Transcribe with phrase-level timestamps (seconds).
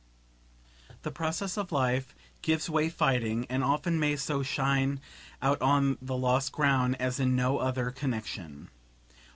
[1.03, 4.99] The process of life gives way fighting, and often may so shine
[5.43, 8.69] out on the lost ground as in no other connexion.